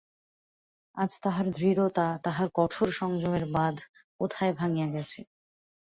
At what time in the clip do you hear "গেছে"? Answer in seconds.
4.87-5.19